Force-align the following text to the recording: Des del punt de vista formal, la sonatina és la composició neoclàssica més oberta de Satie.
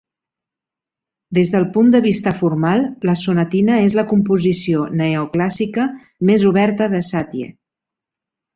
Des 1.37 1.51
del 1.55 1.67
punt 1.75 1.91
de 1.95 2.01
vista 2.05 2.33
formal, 2.39 2.87
la 3.09 3.15
sonatina 3.21 3.77
és 3.89 3.99
la 4.01 4.07
composició 4.15 4.89
neoclàssica 5.05 5.87
més 6.31 6.49
oberta 6.55 6.91
de 6.99 7.07
Satie. 7.13 7.55